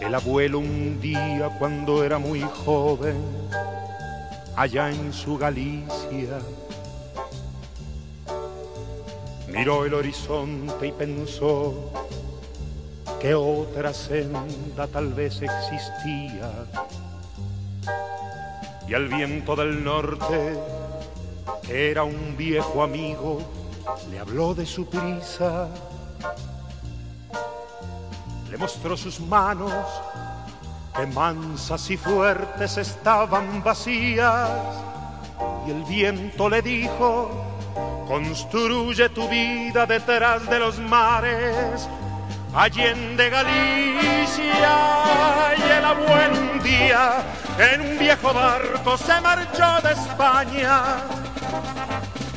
El 0.00 0.14
abuelo 0.14 0.60
un 0.60 1.00
día 1.00 1.50
cuando 1.58 2.04
era 2.04 2.18
muy 2.18 2.40
joven, 2.40 3.16
allá 4.54 4.90
en 4.90 5.12
su 5.12 5.36
Galicia, 5.36 6.38
miró 9.48 9.84
el 9.84 9.94
horizonte 9.94 10.86
y 10.86 10.92
pensó 10.92 11.90
que 13.20 13.34
otra 13.34 13.92
senda 13.92 14.86
tal 14.86 15.12
vez 15.12 15.42
existía. 15.42 16.52
Y 18.86 18.94
al 18.94 19.08
viento 19.08 19.56
del 19.56 19.82
norte, 19.82 20.56
era 21.68 22.04
un 22.04 22.36
viejo 22.36 22.82
amigo, 22.82 23.40
le 24.10 24.18
habló 24.18 24.54
de 24.54 24.64
su 24.64 24.86
prisa. 24.86 25.68
Le 28.50 28.56
mostró 28.56 28.96
sus 28.96 29.18
manos, 29.20 29.72
que 30.94 31.06
mansas 31.06 31.90
y 31.90 31.96
fuertes 31.96 32.76
estaban 32.76 33.62
vacías, 33.62 34.50
y 35.66 35.70
el 35.72 35.82
viento 35.84 36.48
le 36.48 36.62
dijo, 36.62 37.44
construye 38.06 39.08
tu 39.08 39.28
vida 39.28 39.84
detrás 39.86 40.48
de 40.48 40.60
los 40.60 40.78
mares, 40.78 41.88
allende 42.54 43.28
Galicia, 43.28 44.76
y 45.58 45.62
el 45.62 45.84
abuelo 45.84 46.52
un 46.52 46.62
día 46.62 47.24
en 47.58 47.80
un 47.80 47.98
viejo 47.98 48.32
barco 48.32 48.96
se 48.96 49.20
marchó 49.20 49.80
de 49.82 49.92
España. 49.92 51.25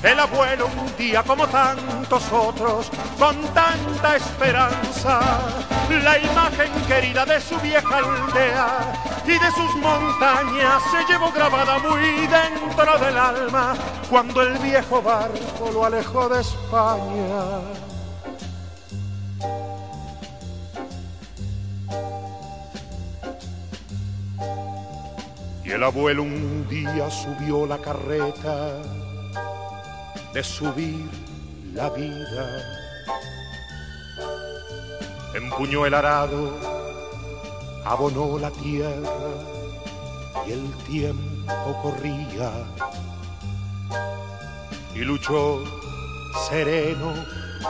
El 0.01 0.17
abuelo 0.17 0.67
un 0.67 0.97
día 0.97 1.23
como 1.23 1.45
tantos 1.47 2.23
otros, 2.31 2.89
con 3.17 3.35
tanta 3.53 4.15
esperanza, 4.15 5.19
la 5.89 6.17
imagen 6.17 6.71
querida 6.87 7.25
de 7.25 7.41
su 7.41 7.57
vieja 7.59 7.97
aldea 7.97 8.93
y 9.25 9.31
de 9.31 9.51
sus 9.51 9.75
montañas 9.75 10.81
se 10.89 11.11
llevó 11.11 11.31
grabada 11.31 11.79
muy 11.79 12.27
dentro 12.27 12.97
del 12.97 13.17
alma 13.17 13.75
cuando 14.09 14.41
el 14.41 14.57
viejo 14.59 15.01
barco 15.01 15.69
lo 15.73 15.83
alejó 15.83 16.29
de 16.29 16.41
España. 16.41 17.59
Y 25.65 25.71
el 25.71 25.83
abuelo 25.83 26.23
un 26.23 26.67
día 26.69 27.11
subió 27.11 27.65
la 27.67 27.77
carreta 27.77 28.98
subir 30.43 31.09
la 31.73 31.89
vida. 31.89 32.45
Empuñó 35.35 35.85
el 35.85 35.93
arado, 35.93 36.57
abonó 37.85 38.39
la 38.39 38.49
tierra 38.51 39.09
y 40.47 40.51
el 40.51 40.71
tiempo 40.87 41.81
corría. 41.81 42.51
Y 44.95 44.99
luchó 44.99 45.63
sereno 46.49 47.13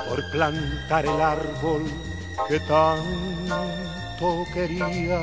por 0.07 0.31
plantar 0.31 1.05
el 1.05 1.21
árbol 1.21 1.83
que 2.47 2.59
tanto 2.61 4.45
quería. 4.53 5.21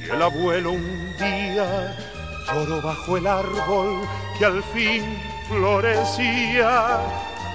Y 0.00 0.10
el 0.10 0.22
abuelo 0.22 0.72
un 0.72 1.16
día 1.18 1.96
lloró 2.52 2.80
bajo 2.80 3.16
el 3.16 3.26
árbol 3.26 4.08
que 4.38 4.44
al 4.44 4.62
fin 4.62 5.37
florecía, 5.48 7.00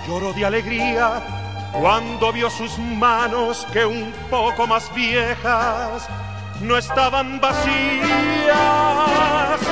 lloró 0.07 0.33
de 0.33 0.45
alegría 0.45 1.21
cuando 1.73 2.31
vio 2.31 2.49
sus 2.49 2.77
manos 2.77 3.65
que 3.71 3.85
un 3.85 4.11
poco 4.29 4.67
más 4.67 4.93
viejas 4.93 6.07
no 6.61 6.77
estaban 6.77 7.39
vacías. 7.39 7.73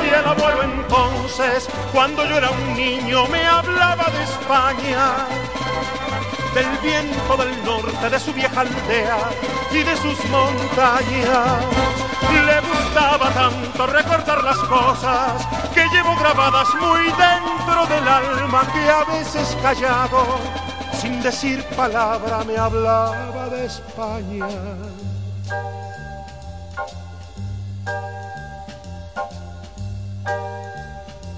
Y 0.03 0.09
el 0.09 0.25
abuelo 0.25 0.63
entonces, 0.63 1.67
cuando 1.93 2.25
yo 2.25 2.37
era 2.37 2.49
un 2.49 2.73
niño, 2.75 3.25
me 3.27 3.45
hablaba 3.45 4.05
de 4.05 4.23
España, 4.23 5.27
del 6.53 6.67
viento 6.83 7.37
del 7.37 7.63
norte, 7.63 8.09
de 8.09 8.19
su 8.19 8.33
vieja 8.33 8.61
aldea 8.61 9.17
y 9.71 9.83
de 9.83 9.95
sus 9.97 10.23
montañas. 10.25 11.65
Le 12.31 12.59
gustaba 12.61 13.29
tanto 13.31 13.87
recordar 13.87 14.43
las 14.43 14.57
cosas 14.57 15.47
que 15.73 15.85
llevo 15.89 16.15
grabadas 16.15 16.67
muy 16.75 17.03
dentro 17.05 17.85
del 17.87 18.07
alma 18.07 18.67
que 18.73 18.89
a 18.89 19.03
veces 19.05 19.57
callado, 19.61 20.39
sin 20.99 21.21
decir 21.21 21.63
palabra, 21.75 22.43
me 22.43 22.57
hablaba 22.57 23.49
de 23.49 23.65
España. 23.65 24.47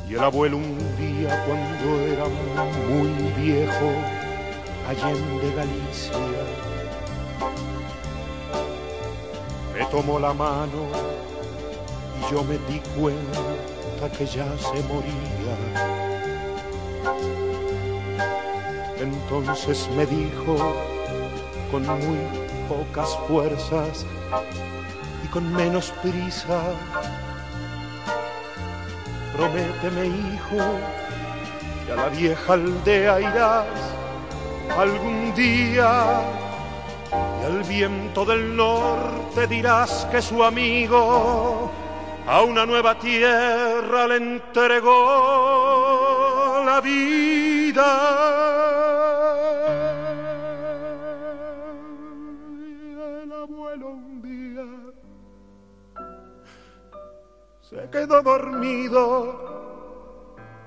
Y 0.10 0.16
el 0.16 0.24
abuelo 0.24 0.58
un 0.58 0.78
día 0.98 1.44
cuando 1.46 2.00
era 2.06 2.26
muy 2.88 3.10
viejo, 3.44 4.23
allende 4.88 5.54
Galicia, 5.56 6.18
me 9.74 9.86
tomó 9.86 10.20
la 10.20 10.34
mano 10.34 10.88
y 12.20 12.32
yo 12.32 12.44
me 12.44 12.58
di 12.70 12.80
cuenta 12.98 14.10
que 14.18 14.26
ya 14.26 14.46
se 14.58 14.84
moría. 14.84 15.56
Entonces 19.00 19.90
me 19.96 20.06
dijo 20.06 20.56
con 21.72 21.86
muy 21.88 22.18
pocas 22.70 23.18
fuerzas 23.28 24.06
y 25.24 25.28
con 25.28 25.52
menos 25.54 25.92
prisa, 26.02 26.62
prométeme 29.36 30.08
hijo, 30.08 30.58
que 31.86 31.92
a 31.92 31.96
la 31.96 32.10
vieja 32.10 32.54
aldea 32.54 33.20
irás 33.20 33.93
algún 34.72 35.34
día 35.34 36.22
y 37.12 37.46
al 37.46 37.64
viento 37.64 38.26
del 38.26 38.56
norte 38.56 39.48
dirás 39.48 40.08
que 40.12 40.22
su 40.22 40.44
amigo 40.44 41.72
a 42.26 42.42
una 42.42 42.66
nueva 42.66 42.98
tierra 42.98 44.08
le 44.08 44.16
entregó 44.18 44.94
la 46.66 46.82
vida. 46.82 47.84
El 53.24 53.32
abuelo 53.32 53.90
un 53.90 54.22
día 54.22 54.66
se 57.62 57.90
quedó 57.90 58.22
dormido 58.22 59.54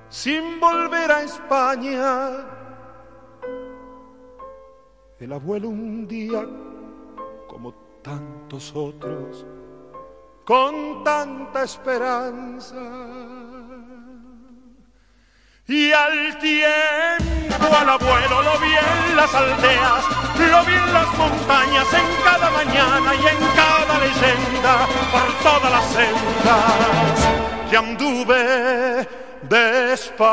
sin 0.09 0.59
volver 0.59 1.11
a 1.11 1.23
España. 1.23 2.56
El 5.19 5.33
abuelo 5.33 5.69
un 5.69 6.07
día, 6.07 6.45
como 7.47 7.73
tantos 8.03 8.71
otros, 8.75 9.47
con 10.45 11.03
tanta 11.03 11.63
esperanza. 11.63 12.75
Y 15.67 15.91
al 15.91 16.37
tiempo 16.37 17.65
al 17.75 17.89
abuelo 17.89 18.43
lo 18.43 18.59
vi 18.59 18.67
en 18.67 19.15
las 19.15 19.33
aldeas, 19.33 20.05
lo 20.37 20.63
vi 20.65 20.73
en 20.73 20.93
las 20.93 21.17
montañas, 21.17 21.93
en 21.93 22.05
cada 22.23 22.51
mañana 22.51 23.15
y 23.15 23.27
en 23.27 23.39
cada 23.55 23.99
leyenda, 23.99 24.87
por 25.11 25.33
todas 25.41 25.71
las 25.71 25.85
sendas 25.93 27.27
que 27.71 27.77
anduve 27.77 29.07
de 29.49 29.93
España. 29.93 30.27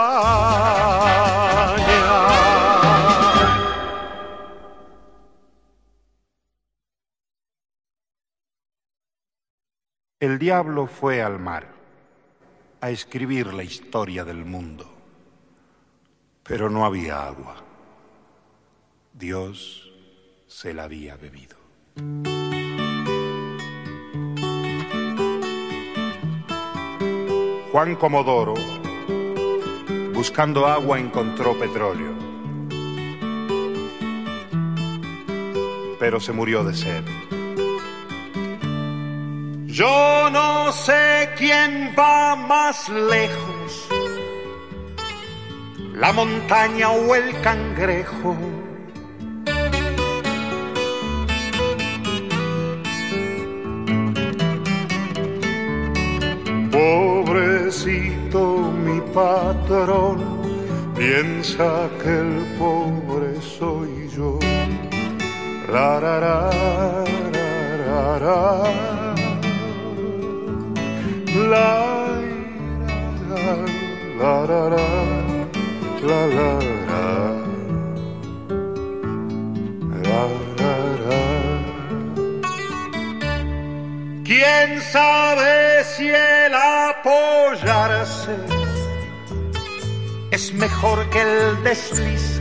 El 10.25 10.39
diablo 10.39 10.87
fue 10.87 11.21
al 11.21 11.39
mar 11.39 11.67
a 12.81 12.89
escribir 12.89 13.53
la 13.53 13.63
historia 13.63 14.25
del 14.25 14.47
mundo, 14.47 14.91
pero 16.43 16.71
no 16.71 16.87
había 16.87 17.27
agua. 17.27 17.57
Dios 19.13 19.93
se 20.47 20.73
la 20.73 20.85
había 20.85 21.19
bebido. 21.19 21.59
Juan 27.71 27.95
Comodoro, 27.97 28.55
buscando 30.15 30.65
agua, 30.67 30.99
encontró 30.99 31.53
petróleo, 31.59 32.15
pero 36.01 36.19
se 36.19 36.33
murió 36.33 36.65
de 36.65 36.73
sed. 36.73 37.34
Yo 39.75 40.31
no 40.31 40.71
sé 40.71 41.31
quién 41.37 41.97
va 41.99 42.37
más 42.37 42.89
lejos 42.89 43.89
la 45.95 46.13
montaña 46.13 46.91
o 46.91 47.13
el 47.17 47.41
cangrejo. 47.41 48.37
Pobrecito 56.71 58.41
mi 58.87 59.01
patrón, 59.13 60.19
piensa 60.95 61.89
que 62.01 62.11
el 62.11 62.45
pobre 62.61 63.41
soy 63.59 64.09
yo. 64.17 64.39
La, 65.73 65.99
la, 65.99 66.21
la, 66.21 66.51
la, 68.21 69.04
la, 71.35 72.07
la, 73.29 73.45
la 74.19 74.47
la 74.47 74.67
la 76.07 76.27
la 76.27 76.65
¿Quién 84.25 84.81
sabe 84.81 85.85
si 85.85 86.09
el 86.09 86.55
apoyarse 86.55 88.37
es 90.31 90.55
mejor 90.55 91.11
que 91.11 91.21
el 91.21 91.63
deslizarse? 91.63 92.34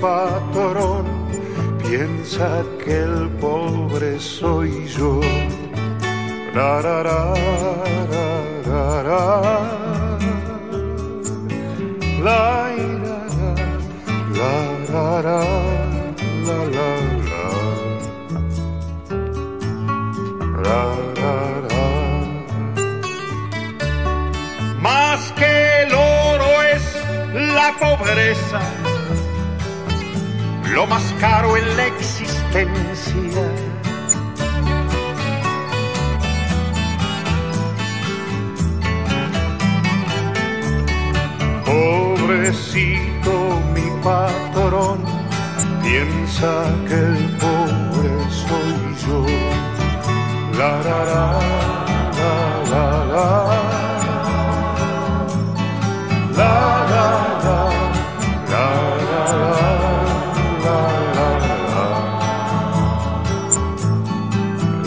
Patrón 0.00 1.06
piensa 1.82 2.62
que 2.84 3.02
el 3.02 3.28
pobre 3.40 4.18
soy 4.18 4.86
yo. 4.86 5.20
La, 6.54 6.80
la, 6.82 7.34
Más 24.80 25.32
que 25.32 25.82
el 25.82 25.92
oro 25.94 26.62
es 26.62 26.82
la 27.32 27.74
pobreza 27.78 28.87
lo 30.72 30.86
más 30.86 31.14
caro 31.20 31.56
en 31.56 31.76
la 31.76 31.86
existencia. 31.86 33.42
Pobrecito 41.64 43.32
mi 43.74 44.02
patrón, 44.02 44.98
piensa 45.82 46.64
que 46.86 46.94
el 46.94 47.36
pobre 47.38 48.10
soy 48.30 48.74
yo. 49.06 49.26
La, 50.58 50.70
la, 50.82 51.04
la, 51.10 51.40
la, 52.70 52.84
la, 53.12 53.44
la. 58.50 58.87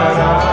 La, 0.00 0.08
la, 0.14 0.49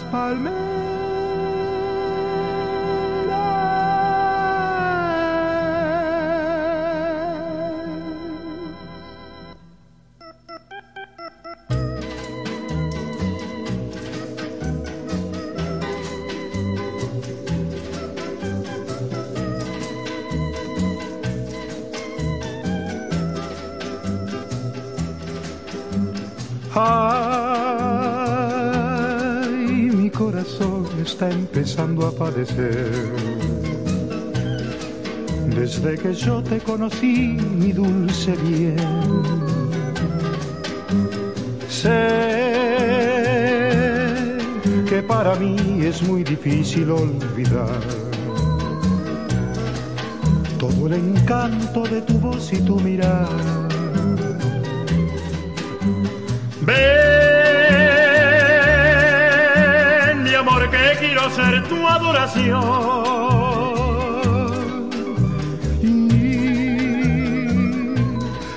las 0.00 0.10
palmeras. 0.10 0.79
Empezando 31.28 32.06
a 32.06 32.12
padecer. 32.12 32.90
Desde 35.54 35.98
que 35.98 36.14
yo 36.14 36.42
te 36.42 36.58
conocí, 36.60 37.36
mi 37.58 37.72
dulce 37.72 38.32
bien, 38.36 38.76
sé 41.68 41.98
que 44.88 45.02
para 45.02 45.34
mí 45.34 45.56
es 45.84 46.02
muy 46.02 46.22
difícil 46.24 46.90
olvidar 46.90 47.80
todo 50.58 50.86
el 50.86 50.94
encanto 50.94 51.82
de 51.82 52.00
tu 52.02 52.14
voz 52.18 52.52
y 52.52 52.60
tu 52.60 52.78
mirada. 52.80 53.68
Ven, 56.62 56.99
tu 61.68 61.86
adoración. 61.86 62.58
Y 65.82 65.84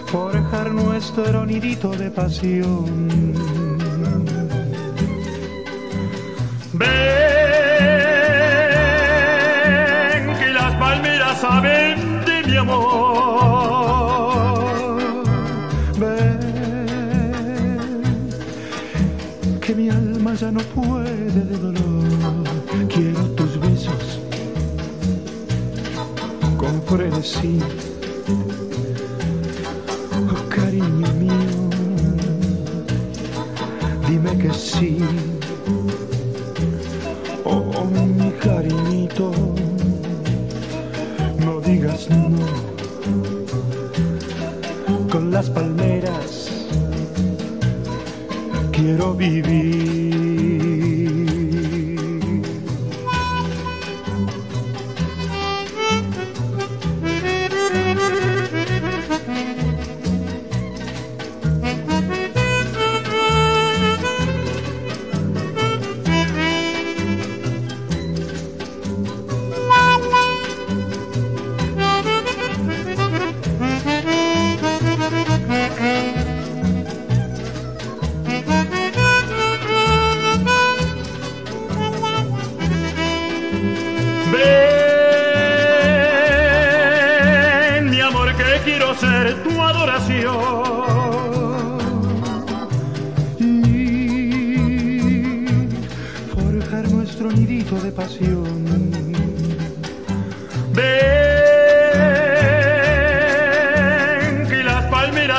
forjar 0.08 0.72
nuestro 0.72 1.46
nidito 1.46 1.92
de 1.92 2.10
pasión. 2.12 3.14
Ven, 6.74 6.90
que 10.40 10.50
las 10.54 10.74
palmeras 10.76 11.40
saben 11.40 12.26
de 12.26 12.44
mi 12.48 12.56
amor. 12.58 12.94
Ven, 16.00 16.40
que 19.62 19.76
mi 19.76 19.90
alma 19.90 20.34
ya 20.34 20.52
no 20.52 20.62
puede 20.62 21.42
de 21.50 21.58
dolor. 21.58 21.83
Frenesí. 27.24 27.60
Oh, 30.12 30.50
cariño 30.50 31.14
mío, 31.14 31.70
dime 34.08 34.38
que 34.38 34.54
sí. 34.54 34.98
Oh, 37.46 37.86
mi 37.86 38.32
cariñito, 38.32 39.32
no 41.46 41.60
digas 41.62 42.10
no. 42.10 42.30
Con 45.10 45.32
las 45.32 45.50
palmeras 45.50 46.50
quiero 48.72 49.14
vivir. 49.14 50.33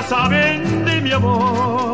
Saben 0.03 0.85
de 0.85 1.01
mi 1.01 1.13
amor. 1.13 1.94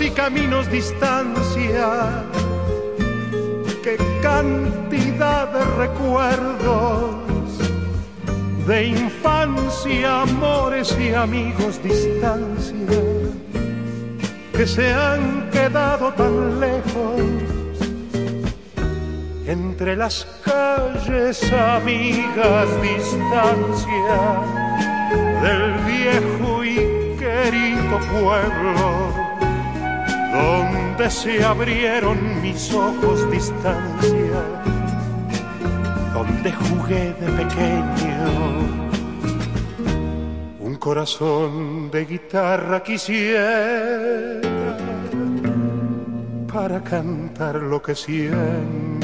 Y 0.00 0.10
caminos, 0.10 0.70
distancia. 0.70 2.24
Qué 3.82 3.96
cantidad 4.20 5.48
de 5.48 5.64
recuerdos 5.76 7.14
de 8.66 8.86
infancia, 8.88 10.22
amores 10.22 10.96
y 10.98 11.14
amigos, 11.14 11.82
distancia. 11.82 12.74
Que 14.52 14.66
se 14.66 14.92
han 14.92 15.48
quedado 15.50 16.12
tan 16.12 16.60
lejos 16.60 17.22
entre 19.46 19.96
las 19.96 20.26
calles, 20.44 21.52
amigas, 21.52 22.68
distancia 22.82 24.18
del 25.42 25.72
viejo 25.86 26.64
y 26.64 27.16
querido 27.18 27.98
pueblo 28.10 29.25
donde 30.36 31.10
se 31.10 31.42
abrieron 31.42 32.18
mis 32.42 32.72
ojos 32.72 33.30
distancia, 33.30 34.40
donde 36.12 36.52
jugué 36.52 37.14
de 37.20 37.28
pequeño. 37.40 38.26
Un 40.60 40.76
corazón 40.76 41.90
de 41.90 42.04
guitarra 42.04 42.82
quisiera 42.82 44.40
para 46.52 46.82
cantar 46.82 47.56
lo 47.56 47.82
que 47.82 47.94
siento. 47.94 48.95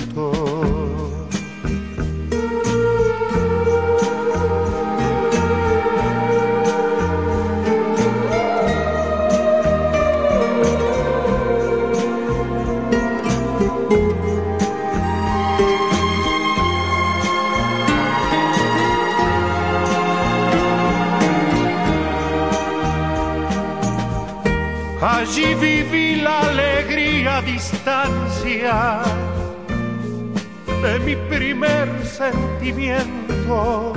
Sentimiento 32.63 33.93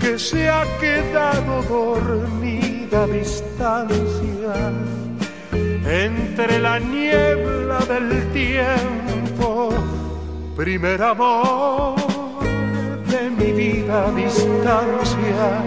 que 0.00 0.18
se 0.18 0.48
ha 0.48 0.64
quedado 0.80 1.62
dormida 1.68 3.02
a 3.02 3.06
distancia 3.06 4.54
entre 5.86 6.58
la 6.60 6.78
niebla 6.78 7.80
del 7.80 8.32
tiempo. 8.32 9.68
Primer 10.56 11.02
amor 11.02 11.96
de 13.06 13.30
mi 13.30 13.52
vida 13.52 14.06
a 14.06 14.12
distancia 14.12 15.62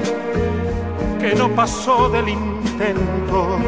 que 1.20 1.36
no 1.36 1.50
pasó 1.50 2.10
del 2.10 2.30
intento. 2.30 3.60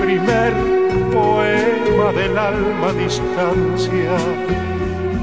Primer 0.00 0.52
poema 1.12 2.12
del 2.12 2.38
alma 2.38 2.92
distancia 2.92 4.69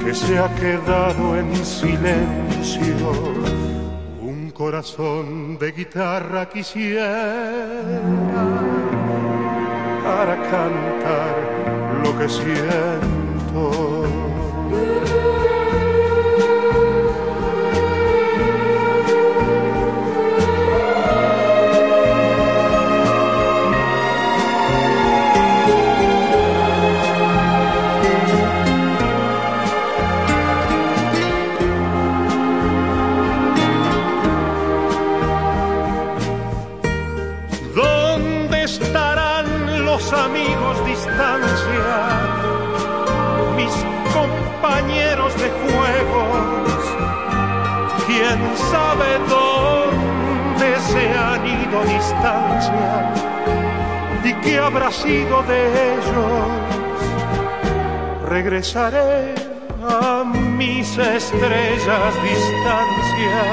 que 0.07 0.13
se 0.13 0.39
ha 0.39 0.47
quedado 0.55 1.37
en 1.37 1.53
silencio. 1.65 3.09
Un 4.21 4.51
corazón 4.51 5.57
de 5.57 5.73
guitarra 5.73 6.47
quisiera 6.47 7.99
para 10.05 10.35
cantar 10.49 11.35
lo 12.05 12.17
que 12.17 12.29
siento. 12.29 13.96
Distancia 51.83 53.13
y 54.23 54.33
qué 54.41 54.59
habrá 54.59 54.91
sido 54.91 55.43
de 55.43 55.93
ellos. 55.93 56.47
Regresaré 58.27 59.35
a 59.87 60.23
mis 60.25 60.97
estrellas 60.97 62.13
distancia, 62.23 63.43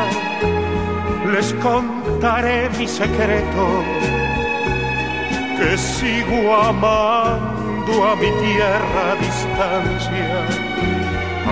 les 1.32 1.52
contaré 1.54 2.68
mi 2.78 2.88
secreto, 2.88 3.64
que 5.58 5.78
sigo 5.78 6.54
amando 6.54 7.94
a 8.10 8.16
mi 8.16 8.30
tierra 8.44 9.14
distancia, 9.20 10.46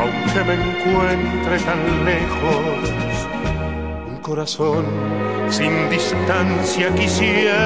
aunque 0.01 0.41
me 0.49 0.55
encuentre 0.55 1.59
tan 1.61 2.05
lejos 2.05 3.03
corazón 4.23 4.85
sin 5.53 5.91
distancia 5.91 6.89
quisiera 6.95 7.63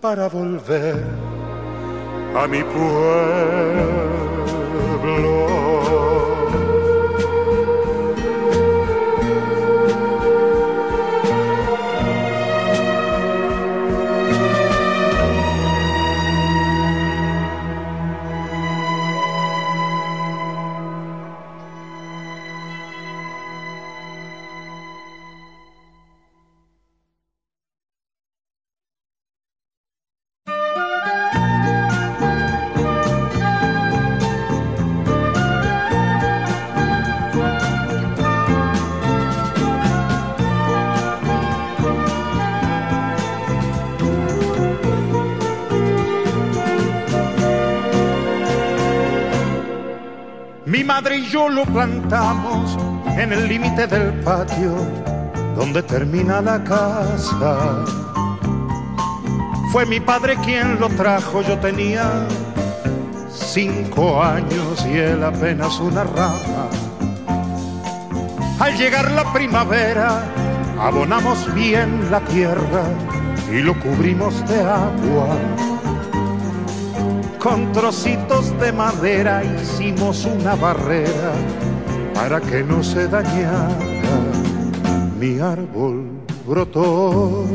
para 0.00 0.28
volver 0.28 1.02
a 2.36 2.46
mi 2.46 2.62
pueblo. 2.62 3.18
Madre 51.00 51.18
y 51.18 51.26
yo 51.26 51.48
lo 51.48 51.64
plantamos 51.64 52.76
en 53.16 53.32
el 53.32 53.46
límite 53.46 53.86
del 53.86 54.14
patio 54.24 54.74
donde 55.54 55.80
termina 55.80 56.40
la 56.40 56.64
casa. 56.64 57.84
Fue 59.70 59.86
mi 59.86 60.00
padre 60.00 60.36
quien 60.44 60.80
lo 60.80 60.88
trajo, 60.88 61.42
yo 61.42 61.56
tenía 61.58 62.26
cinco 63.30 64.20
años 64.20 64.84
y 64.92 64.98
él 64.98 65.22
apenas 65.22 65.78
una 65.78 66.02
rama. 66.02 66.66
Al 68.58 68.76
llegar 68.76 69.08
la 69.12 69.32
primavera, 69.32 70.24
abonamos 70.80 71.54
bien 71.54 72.10
la 72.10 72.18
tierra 72.22 72.82
y 73.52 73.60
lo 73.60 73.78
cubrimos 73.78 74.34
de 74.48 74.60
agua 74.62 75.67
con 77.38 77.72
trocitos 77.72 78.58
de 78.58 78.72
madera 78.72 79.42
hicimos 79.44 80.24
una 80.24 80.56
barrera 80.56 81.32
para 82.14 82.40
que 82.40 82.62
no 82.62 82.82
se 82.82 83.06
dañara. 83.06 83.68
Mi 85.18 85.38
árbol 85.38 86.04
brotó. 86.46 87.46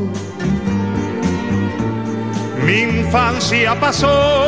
Mi 2.65 2.79
infancia 2.81 3.77
pasó 3.79 4.45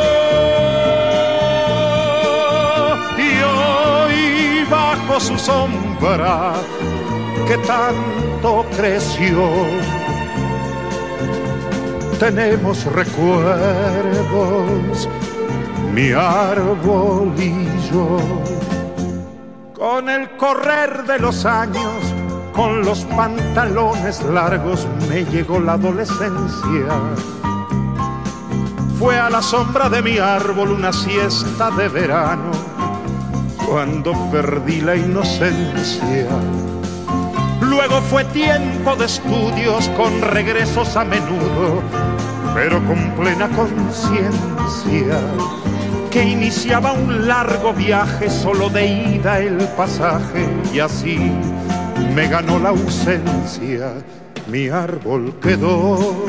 y 3.18 3.42
hoy 3.42 4.64
bajo 4.70 5.20
su 5.20 5.38
sombra 5.38 6.54
que 7.46 7.58
tanto 7.58 8.64
creció 8.76 9.66
tenemos 12.18 12.84
recuerdos 12.86 14.16
mi 15.92 16.12
arbolillo. 16.12 17.66
Con 19.74 20.08
el 20.08 20.30
correr 20.36 21.04
de 21.04 21.18
los 21.18 21.44
años, 21.44 22.14
con 22.52 22.82
los 22.82 23.04
pantalones 23.04 24.22
largos, 24.24 24.86
me 25.08 25.24
llegó 25.24 25.60
la 25.60 25.74
adolescencia. 25.74 26.88
Fue 28.98 29.18
a 29.18 29.28
la 29.28 29.42
sombra 29.42 29.88
de 29.88 30.02
mi 30.02 30.18
árbol 30.18 30.70
una 30.72 30.92
siesta 30.92 31.70
de 31.70 31.88
verano, 31.88 32.50
cuando 33.66 34.12
perdí 34.30 34.80
la 34.80 34.96
inocencia. 34.96 36.28
Luego 37.60 38.00
fue 38.02 38.24
tiempo 38.24 38.96
de 38.96 39.04
estudios 39.04 39.88
con 39.90 40.22
regresos 40.22 40.96
a 40.96 41.04
menudo, 41.04 41.82
pero 42.54 42.82
con 42.86 43.12
plena 43.16 43.48
conciencia 43.50 45.20
que 46.16 46.24
iniciaba 46.24 46.94
un 46.94 47.28
largo 47.28 47.74
viaje, 47.74 48.30
solo 48.30 48.70
de 48.70 48.86
ida 48.86 49.38
el 49.38 49.58
pasaje, 49.76 50.48
y 50.72 50.78
así 50.78 51.30
me 52.14 52.26
ganó 52.26 52.58
la 52.58 52.70
ausencia, 52.70 53.92
mi 54.46 54.70
árbol 54.70 55.34
quedó. 55.42 56.24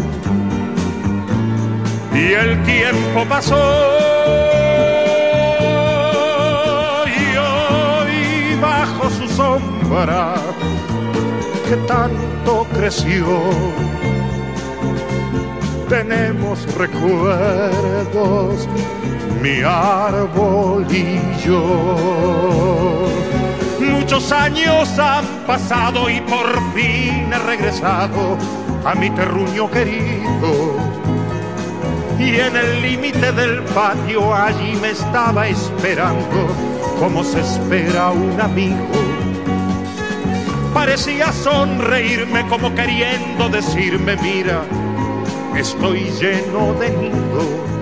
Y 2.13 2.33
el 2.33 2.61
tiempo 2.63 3.23
pasó, 3.29 3.55
y 7.07 7.37
hoy 7.37 8.59
bajo 8.59 9.09
su 9.09 9.29
sombra, 9.29 10.35
que 11.69 11.77
tanto 11.87 12.67
creció, 12.73 13.39
tenemos 15.87 16.75
recuerdos 16.75 18.67
mi 19.41 19.61
arbolillo. 19.61 21.07
Muchos 23.79 24.31
años 24.31 24.97
han 24.97 25.25
pasado 25.45 26.09
y 26.09 26.21
por 26.21 26.47
fin 26.73 27.31
he 27.31 27.39
regresado 27.45 28.37
a 28.85 28.95
mi 28.95 29.09
terruño 29.09 29.69
querido. 29.69 30.75
Y 32.19 32.39
en 32.39 32.55
el 32.55 32.81
límite 32.81 33.31
del 33.31 33.63
patio 33.63 34.33
allí 34.33 34.75
me 34.81 34.91
estaba 34.91 35.47
esperando 35.47 36.47
como 36.99 37.23
se 37.23 37.41
espera 37.41 38.11
un 38.11 38.39
amigo. 38.41 38.87
Parecía 40.73 41.31
sonreírme 41.31 42.47
como 42.47 42.73
queriendo 42.73 43.49
decirme, 43.49 44.15
mira, 44.17 44.61
estoy 45.55 46.11
lleno 46.19 46.73
de 46.73 46.89
nidos 46.89 47.76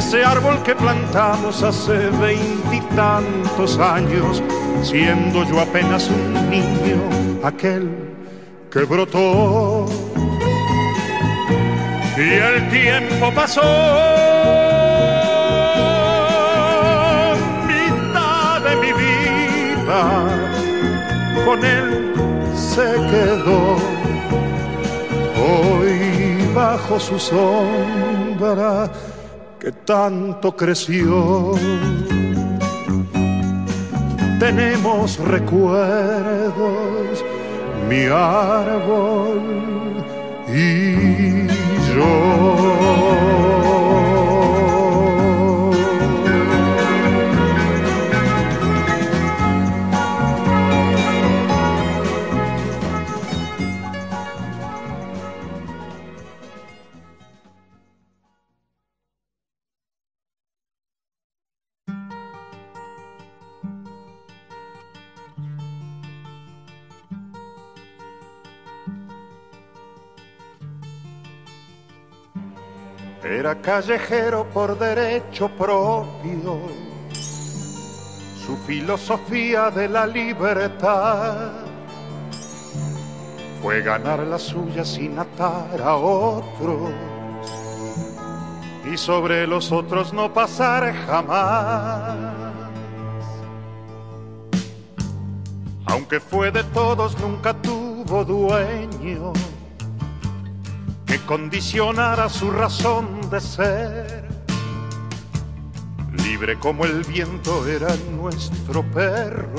ese 0.00 0.24
árbol 0.24 0.62
que 0.62 0.74
plantamos 0.74 1.62
hace 1.62 2.08
veintitantos 2.08 3.78
años, 3.78 4.42
siendo 4.82 5.44
yo 5.44 5.60
apenas 5.60 6.08
un 6.08 6.32
niño, 6.48 6.98
aquel 7.44 7.84
que 8.72 8.80
brotó. 8.84 9.84
Y 12.16 12.28
el 12.48 12.70
tiempo 12.70 13.30
pasó, 13.34 13.60
mitad 17.68 18.60
de 18.66 18.76
mi 18.82 18.92
vida 19.04 20.00
con 21.44 21.62
él 21.62 22.14
se 22.54 22.88
quedó. 23.12 23.76
Hoy 25.44 26.52
bajo 26.54 26.98
su 26.98 27.18
sombra 27.18 28.90
que 29.60 29.72
tanto 29.72 30.56
creció 30.56 31.54
tenemos 34.40 35.18
recuerdos, 35.18 37.24
mi 37.88 38.06
árbol 38.06 39.40
y 40.48 41.46
yo. 41.94 43.59
Era 73.40 73.54
callejero 73.54 74.44
por 74.52 74.78
derecho 74.78 75.48
propio, 75.48 76.60
su 78.44 78.54
filosofía 78.66 79.70
de 79.70 79.88
la 79.88 80.06
libertad 80.06 81.52
fue 83.62 83.80
ganar 83.80 84.18
la 84.26 84.38
suya 84.38 84.84
sin 84.84 85.18
atar 85.18 85.80
a 85.82 85.96
otros 85.96 86.90
y 88.92 88.98
sobre 88.98 89.46
los 89.46 89.72
otros 89.72 90.12
no 90.12 90.30
pasar 90.34 90.92
jamás. 91.06 92.14
Aunque 95.86 96.20
fue 96.20 96.50
de 96.50 96.62
todos, 96.64 97.18
nunca 97.18 97.54
tuvo 97.54 98.22
dueño 98.22 99.32
que 101.06 101.18
condicionara 101.20 102.28
su 102.28 102.50
razón 102.50 103.19
de 103.30 103.40
ser. 103.40 104.24
Libre 106.24 106.58
como 106.58 106.84
el 106.84 107.04
viento 107.04 107.66
era 107.66 107.88
nuestro 108.12 108.82
perro, 108.90 109.54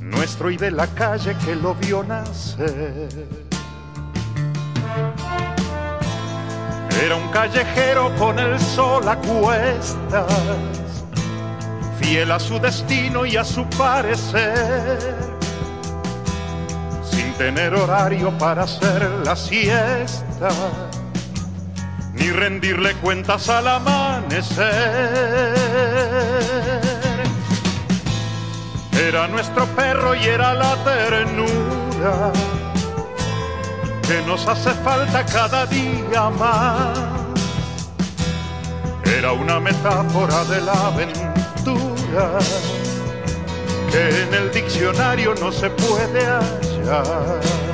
nuestro 0.00 0.50
y 0.50 0.56
de 0.56 0.70
la 0.70 0.86
calle 0.88 1.36
que 1.44 1.54
lo 1.54 1.74
vio 1.74 2.02
nacer. 2.02 3.28
Era 7.02 7.14
un 7.14 7.28
callejero 7.30 8.14
con 8.16 8.38
el 8.38 8.58
sol 8.58 9.08
a 9.08 9.16
cuestas, 9.16 11.04
fiel 12.00 12.32
a 12.32 12.40
su 12.40 12.58
destino 12.58 13.24
y 13.24 13.36
a 13.36 13.44
su 13.44 13.64
parecer 13.70 15.28
tener 17.38 17.72
horario 17.72 18.36
para 18.36 18.64
hacer 18.64 19.08
la 19.24 19.36
siesta, 19.36 20.48
ni 22.28 22.32
rendirle 22.34 22.94
cuentas 22.94 23.48
al 23.48 23.68
amanecer. 23.68 24.66
Era 28.92 29.28
nuestro 29.28 29.66
perro 29.68 30.14
y 30.14 30.24
era 30.24 30.54
la 30.54 30.76
ternura 30.84 32.32
que 34.06 34.22
nos 34.26 34.46
hace 34.46 34.70
falta 34.84 35.24
cada 35.24 35.66
día 35.66 36.30
más. 36.30 36.98
Era 39.04 39.32
una 39.32 39.58
metáfora 39.60 40.44
de 40.44 40.60
la 40.60 40.86
aventura 40.88 42.38
que 43.90 44.22
en 44.22 44.34
el 44.34 44.52
diccionario 44.52 45.34
no 45.36 45.50
se 45.50 45.70
puede 45.70 46.26
hallar. 46.26 47.67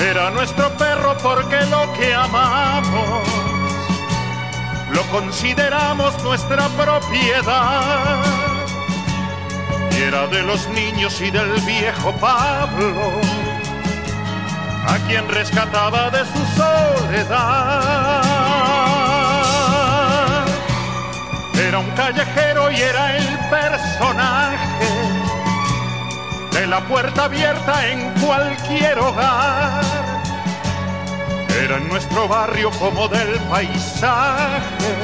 Era 0.00 0.30
nuestro 0.30 0.70
perro 0.76 1.16
porque 1.22 1.64
lo 1.66 1.92
que 1.94 2.14
amamos 2.14 3.28
lo 4.92 5.02
consideramos 5.10 6.22
nuestra 6.22 6.68
propiedad. 6.68 8.24
Y 9.90 10.02
era 10.02 10.26
de 10.26 10.42
los 10.42 10.68
niños 10.68 11.20
y 11.20 11.30
del 11.30 11.52
viejo 11.62 12.12
Pablo, 12.20 13.20
a 14.86 14.98
quien 15.06 15.28
rescataba 15.28 16.10
de 16.10 16.24
su 16.24 16.44
soledad 16.56 18.24
era 21.66 21.78
un 21.78 21.90
callejero 21.92 22.70
y 22.70 22.80
era 22.80 23.16
el 23.16 23.38
personaje 23.48 24.93
de 26.54 26.66
la 26.68 26.80
puerta 26.86 27.24
abierta 27.24 27.88
en 27.88 28.10
cualquier 28.24 28.98
hogar. 28.98 29.84
Era 31.62 31.76
en 31.78 31.88
nuestro 31.88 32.28
barrio 32.28 32.70
como 32.78 33.08
del 33.08 33.38
paisaje, 33.50 34.94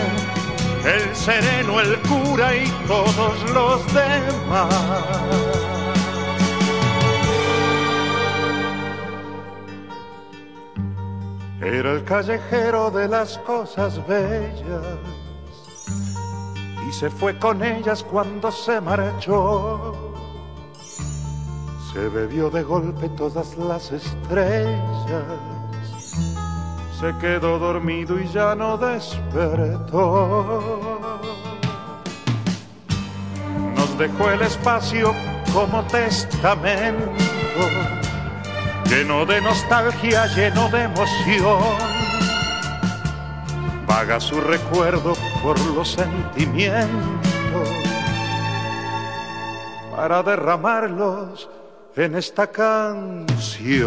el 0.85 1.15
sereno, 1.15 1.81
el 1.81 1.99
cura 2.03 2.55
y 2.57 2.69
todos 2.87 3.51
los 3.51 3.85
demás. 3.93 4.75
Era 11.61 11.93
el 11.93 12.05
callejero 12.05 12.91
de 12.91 13.09
las 13.09 13.37
cosas 13.39 14.07
bellas 14.07 14.99
y 16.89 16.93
se 16.93 17.11
fue 17.11 17.39
con 17.39 17.63
ellas 17.63 18.03
cuando 18.03 18.51
se 18.51 18.81
marchó. 18.81 20.10
Se 21.93 22.09
bebió 22.09 22.51
de 22.51 22.63
golpe 22.63 23.09
todas 23.11 23.57
las 23.57 23.91
estrellas, 23.91 24.79
se 27.01 27.17
quedó 27.19 27.59
dormido 27.59 28.21
y 28.21 28.29
ya 28.29 28.55
no 28.55 28.77
despertó. 28.79 30.61
Nos 33.75 33.99
dejó 33.99 34.31
el 34.31 34.43
espacio 34.43 35.15
como 35.53 35.83
testamento, 35.85 37.11
lleno 38.85 39.27
de 39.27 39.41
nostalgia, 39.41 40.27
lleno 40.29 40.69
de 40.69 40.85
emoción 40.85 42.01
vaga 43.91 44.21
su 44.21 44.41
recuerdo 44.41 45.15
por 45.43 45.59
los 45.75 45.91
sentimientos 45.91 46.89
para 49.97 50.23
derramarlos 50.23 51.51
en 51.97 52.15
esta 52.15 52.47
canción. 52.47 53.81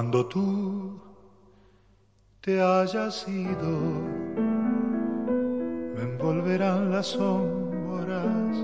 Cuando 0.00 0.24
tú 0.24 0.98
te 2.40 2.58
hayas 2.58 3.28
ido, 3.28 3.72
me 5.94 6.00
envolverán 6.00 6.90
las 6.90 7.08
sombras. 7.08 8.56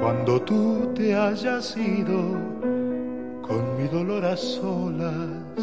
Cuando 0.00 0.40
tú 0.40 0.92
te 0.94 1.16
hayas 1.16 1.76
ido, 1.76 2.38
con 3.42 3.76
mi 3.76 3.88
dolor 3.88 4.24
a 4.24 4.36
solas, 4.36 5.58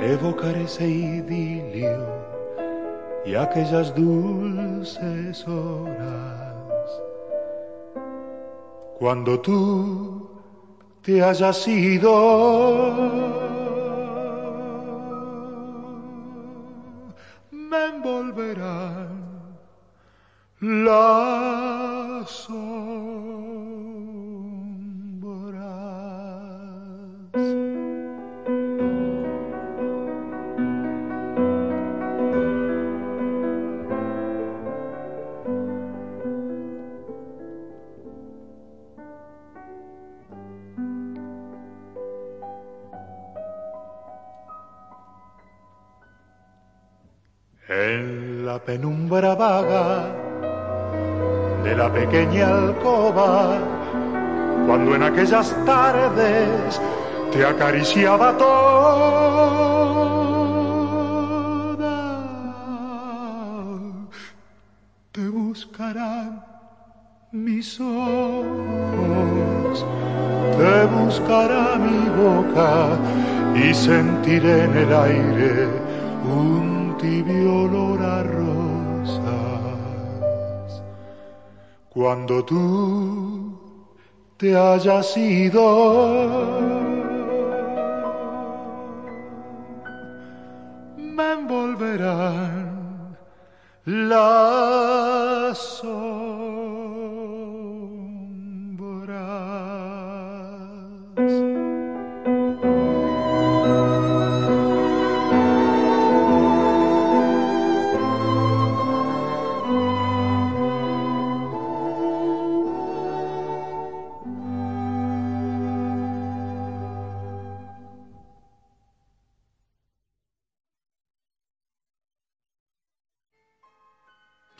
evocaré 0.00 0.62
ese 0.62 0.86
idilio 0.86 2.06
y 3.26 3.34
aquellas 3.34 3.92
dulces 3.96 5.48
horas. 5.48 7.02
Cuando 9.00 9.40
tú 9.40 10.21
te 11.02 11.22
hayas 11.22 11.66
ido, 11.66 12.12
pequeña 51.92 52.48
alcoba, 52.48 53.58
cuando 54.66 54.94
en 54.94 55.02
aquellas 55.02 55.54
tardes 55.64 56.80
te 57.32 57.44
acariciaba 57.44 58.36
toda, 58.36 59.72
te 65.12 65.28
buscarán 65.28 66.44
mis 67.32 67.80
ojos, 67.80 69.84
te 70.56 70.86
buscará 70.86 71.76
mi 71.78 72.08
boca 72.22 72.98
y 73.54 73.74
sentiré 73.74 74.64
en 74.64 74.76
el 74.76 74.92
aire 74.92 75.68
un 76.24 76.96
tibio 76.98 77.64
olor 77.64 78.02
a 78.02 78.22
Cuando 82.02 82.44
tú 82.44 83.56
te 84.36 84.56
hayas 84.56 85.16
ido, 85.16 86.58
me 90.96 91.32
envolverán 91.34 93.16
las 93.84 95.56
sombras. 95.58 96.51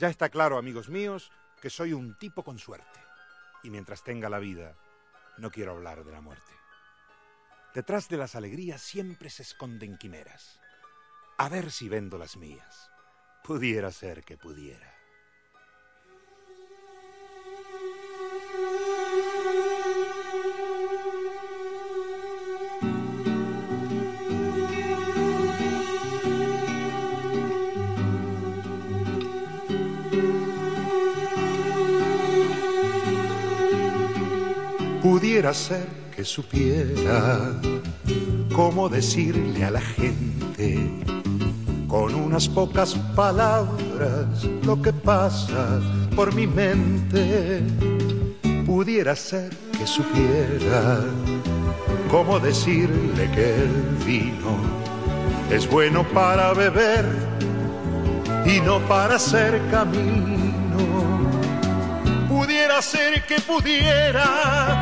Ya 0.03 0.09
está 0.09 0.31
claro, 0.31 0.59
amigos 0.59 0.89
míos, 0.89 1.31
que 1.61 1.71
soy 1.71 1.93
un 1.93 2.19
tipo 2.19 2.43
con 2.43 2.59
suerte. 2.59 2.99
Y 3.63 3.71
mientras 3.71 4.03
tenga 4.03 4.29
la 4.29 4.41
vida, 4.41 4.75
no 5.39 5.53
quiero 5.53 5.71
hablar 5.71 6.03
de 6.03 6.11
la 6.11 6.21
muerte. 6.21 6.53
Detrás 7.73 8.09
de 8.09 8.17
las 8.17 8.35
alegrías 8.35 8.83
siempre 8.83 9.31
se 9.31 9.45
esconden 9.45 9.97
quimeras. 9.99 10.59
A 11.39 11.49
ver 11.49 11.71
si 11.71 11.89
vendo 11.89 12.19
las 12.19 12.37
mías. 12.37 12.91
Pudiera 13.45 13.93
ser 13.93 14.25
que 14.25 14.37
pudiera. 14.37 14.93
Pudiera 35.13 35.53
ser 35.53 35.87
que 36.17 36.25
supiera 36.25 37.53
cómo 38.51 38.89
decirle 38.89 39.63
a 39.63 39.71
la 39.71 39.81
gente 39.83 40.91
con 41.87 42.15
unas 42.15 42.49
pocas 42.49 42.95
palabras 43.15 44.43
lo 44.65 44.81
que 44.81 44.91
pasa 44.91 45.83
por 46.17 46.35
mi 46.35 46.47
mente. 46.47 47.61
Pudiera 48.65 49.15
ser 49.15 49.51
que 49.79 49.87
supiera 49.87 51.05
cómo 52.11 52.41
decirle 52.41 53.31
que 53.35 53.55
el 53.55 54.05
vino 54.07 54.57
es 55.51 55.69
bueno 55.69 56.05
para 56.05 56.55
beber 56.55 57.05
y 58.47 58.63
no 58.63 58.81
para 58.89 59.17
hacer 59.17 59.61
camino 59.71 60.43
pudiera 62.43 62.83
ser 62.83 63.23
que 63.27 63.41
pudiera, 63.41 64.82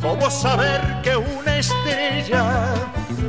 como 0.00 0.30
saber 0.30 1.00
que 1.02 1.16
una 1.16 1.58
estrella 1.58 2.74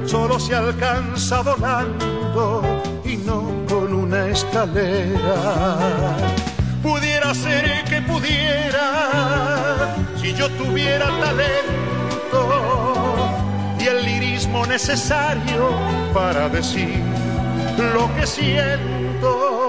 solo 0.06 0.40
se 0.40 0.56
alcanza 0.56 1.42
volando 1.42 2.64
y 3.04 3.18
no 3.18 3.66
con 3.68 3.94
una 3.94 4.28
escalera. 4.28 5.36
Pudiera 6.82 7.34
ser 7.34 7.84
que 7.86 8.02
pudiera, 8.02 9.96
si 10.20 10.34
yo 10.34 10.50
tuviera 10.52 11.08
talento 11.20 12.42
y 13.80 13.86
el 13.86 14.06
lirismo 14.06 14.66
necesario 14.66 15.72
para 16.14 16.50
decir 16.50 17.02
lo 17.94 18.14
que 18.16 18.26
siento. 18.26 19.60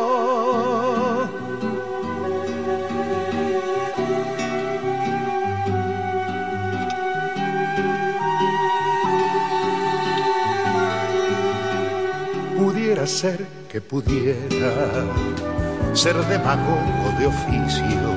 Pudiera 13.00 13.06
ser 13.06 13.46
que 13.70 13.80
pudiera 13.80 14.72
ser 15.94 16.14
demagogo 16.26 17.18
de 17.18 17.26
oficio 17.26 18.10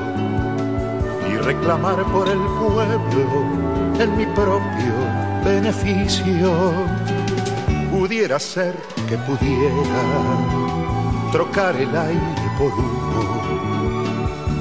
y 1.30 1.38
reclamar 1.38 2.04
por 2.12 2.28
el 2.28 2.40
pueblo 2.60 4.00
en 4.00 4.18
mi 4.18 4.26
propio 4.26 4.94
beneficio. 5.46 6.74
Pudiera 7.92 8.40
ser 8.40 8.76
que 9.08 9.18
pudiera 9.20 9.84
trocar 11.32 11.76
el 11.78 11.96
aire 11.96 12.52
por 12.58 12.74
humo 12.74 13.42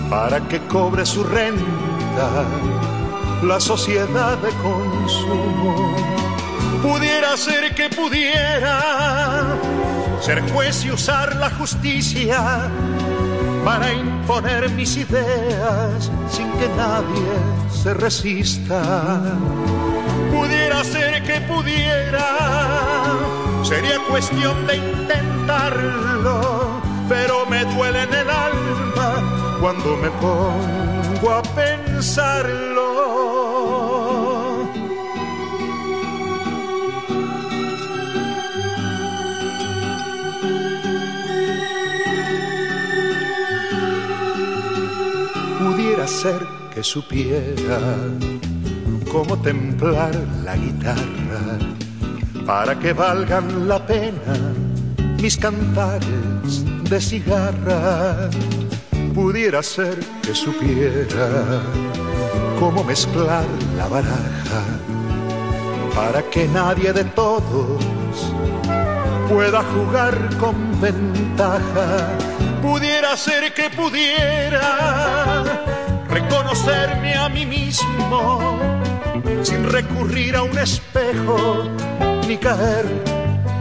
para 0.08 0.40
que 0.46 0.60
cobre 0.68 1.04
su 1.04 1.24
renta 1.24 2.44
la 3.42 3.58
sociedad 3.58 4.38
de 4.38 4.50
consumo. 4.62 6.21
Pudiera 6.82 7.36
ser 7.36 7.74
que 7.74 7.88
pudiera 7.88 9.56
ser 10.20 10.42
juez 10.52 10.84
y 10.84 10.90
usar 10.90 11.36
la 11.36 11.50
justicia 11.50 12.68
para 13.64 13.92
imponer 13.92 14.68
mis 14.70 14.96
ideas 14.96 16.10
sin 16.28 16.50
que 16.52 16.68
nadie 16.76 17.32
se 17.70 17.94
resista. 17.94 19.20
Pudiera 20.32 20.82
ser 20.84 21.22
que 21.22 21.40
pudiera, 21.42 22.26
sería 23.62 23.98
cuestión 24.08 24.66
de 24.66 24.76
intentarlo, 24.76 26.40
pero 27.08 27.46
me 27.46 27.64
duele 27.64 28.02
en 28.02 28.14
el 28.14 28.30
alma 28.30 29.58
cuando 29.60 29.96
me 29.96 30.10
pongo 30.10 31.30
a 31.30 31.42
pensarlo. 31.42 32.81
Ser 46.06 46.44
que 46.74 46.82
supiera 46.82 47.78
cómo 49.10 49.40
templar 49.40 50.12
la 50.44 50.56
guitarra 50.56 51.58
para 52.44 52.78
que 52.78 52.92
valgan 52.92 53.68
la 53.68 53.86
pena 53.86 54.34
mis 55.20 55.36
cantares 55.36 56.64
de 56.90 57.00
cigarra. 57.00 58.28
Pudiera 59.14 59.62
ser 59.62 59.96
que 60.22 60.34
supiera 60.34 61.62
cómo 62.58 62.82
mezclar 62.82 63.46
la 63.76 63.86
baraja 63.86 64.62
para 65.94 66.22
que 66.30 66.48
nadie 66.48 66.92
de 66.92 67.04
todos 67.04 67.80
pueda 69.28 69.62
jugar 69.62 70.36
con 70.38 70.80
ventaja. 70.80 72.08
Pudiera 72.60 73.16
ser 73.16 73.54
que 73.54 73.70
pudiera 73.70 74.62
reconocerme 76.12 77.14
a 77.14 77.28
mí 77.28 77.46
mismo 77.46 78.58
sin 79.42 79.64
recurrir 79.70 80.36
a 80.36 80.42
un 80.42 80.58
espejo 80.58 81.64
ni 82.28 82.36
caer 82.36 82.86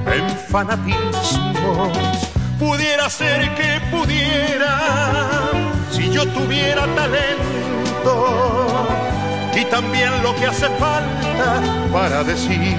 en 0.05 0.37
fanatismo. 0.49 1.91
Pudiera 2.59 3.09
ser 3.09 3.55
que 3.55 3.79
pudiera, 3.89 4.79
si 5.91 6.09
yo 6.11 6.27
tuviera 6.27 6.85
talento 6.93 7.51
y 9.55 9.65
también 9.65 10.11
lo 10.21 10.35
que 10.35 10.45
hace 10.45 10.67
falta 10.77 11.61
para 11.91 12.23
decir 12.23 12.77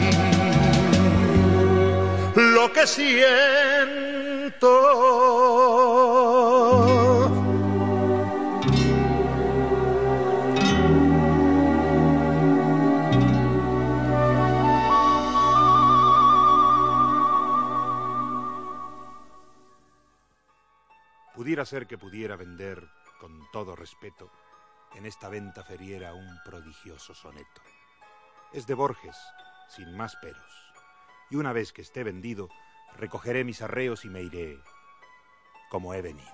lo 2.36 2.72
que 2.72 2.86
siento. 2.86 3.32
pudiera 21.52 21.66
ser 21.66 21.86
que 21.86 21.98
pudiera 21.98 22.34
vender, 22.34 22.88
con 23.20 23.38
todo 23.52 23.76
respeto, 23.76 24.30
en 24.94 25.04
esta 25.04 25.28
venta 25.28 25.62
feriera 25.62 26.14
un 26.14 26.38
prodigioso 26.46 27.12
soneto. 27.12 27.60
Es 28.54 28.66
de 28.66 28.72
Borges, 28.72 29.18
sin 29.68 29.94
más 29.94 30.16
peros. 30.16 30.72
Y 31.28 31.36
una 31.36 31.52
vez 31.52 31.74
que 31.74 31.82
esté 31.82 32.04
vendido, 32.04 32.48
recogeré 32.96 33.44
mis 33.44 33.60
arreos 33.60 34.06
y 34.06 34.08
me 34.08 34.22
iré 34.22 34.58
como 35.68 35.92
he 35.92 36.00
venido. 36.00 36.32